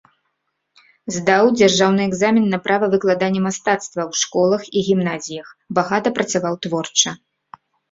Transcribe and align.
Здаў 1.17 1.49
дзяржаўны 1.59 2.01
экзамен 2.09 2.45
на 2.53 2.59
права 2.69 2.89
выкладання 2.95 3.45
мастацтва 3.47 3.87
ў 3.89 4.13
школах 4.23 4.61
і 4.67 4.79
гімназіях, 4.89 5.47
багата 5.81 6.09
працаваў 6.19 6.61
творча. 6.67 7.09